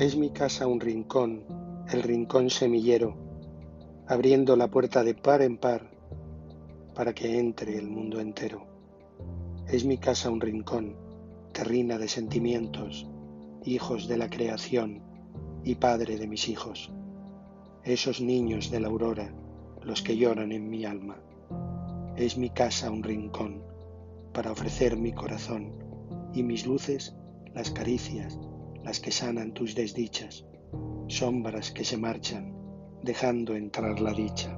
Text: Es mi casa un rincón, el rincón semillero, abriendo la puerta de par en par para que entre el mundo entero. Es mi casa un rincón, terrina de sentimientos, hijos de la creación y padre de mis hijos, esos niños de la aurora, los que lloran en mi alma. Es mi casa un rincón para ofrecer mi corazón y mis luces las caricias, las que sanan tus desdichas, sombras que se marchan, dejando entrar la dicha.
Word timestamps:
Es 0.00 0.16
mi 0.16 0.30
casa 0.30 0.66
un 0.66 0.80
rincón, 0.80 1.44
el 1.92 2.02
rincón 2.02 2.48
semillero, 2.48 3.18
abriendo 4.06 4.56
la 4.56 4.70
puerta 4.70 5.04
de 5.04 5.12
par 5.12 5.42
en 5.42 5.58
par 5.58 5.90
para 6.94 7.12
que 7.12 7.38
entre 7.38 7.76
el 7.76 7.90
mundo 7.90 8.18
entero. 8.18 8.66
Es 9.68 9.84
mi 9.84 9.98
casa 9.98 10.30
un 10.30 10.40
rincón, 10.40 10.96
terrina 11.52 11.98
de 11.98 12.08
sentimientos, 12.08 13.10
hijos 13.62 14.08
de 14.08 14.16
la 14.16 14.30
creación 14.30 15.02
y 15.64 15.74
padre 15.74 16.16
de 16.16 16.26
mis 16.26 16.48
hijos, 16.48 16.90
esos 17.84 18.22
niños 18.22 18.70
de 18.70 18.80
la 18.80 18.88
aurora, 18.88 19.34
los 19.82 20.00
que 20.00 20.16
lloran 20.16 20.50
en 20.52 20.70
mi 20.70 20.86
alma. 20.86 21.18
Es 22.16 22.38
mi 22.38 22.48
casa 22.48 22.90
un 22.90 23.02
rincón 23.02 23.62
para 24.32 24.50
ofrecer 24.50 24.96
mi 24.96 25.12
corazón 25.12 25.74
y 26.32 26.42
mis 26.42 26.66
luces 26.66 27.14
las 27.52 27.70
caricias, 27.70 28.38
las 28.84 29.00
que 29.00 29.10
sanan 29.10 29.52
tus 29.52 29.74
desdichas, 29.74 30.44
sombras 31.08 31.70
que 31.70 31.84
se 31.84 31.96
marchan, 31.96 32.54
dejando 33.02 33.54
entrar 33.54 34.00
la 34.00 34.12
dicha. 34.12 34.56